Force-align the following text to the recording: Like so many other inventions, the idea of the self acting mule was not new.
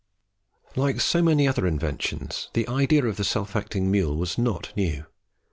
Like 0.75 0.99
so 0.99 1.21
many 1.21 1.47
other 1.47 1.67
inventions, 1.67 2.49
the 2.53 2.67
idea 2.67 3.05
of 3.05 3.17
the 3.17 3.23
self 3.23 3.55
acting 3.55 3.91
mule 3.91 4.17
was 4.17 4.35
not 4.35 4.73
new. 4.75 5.05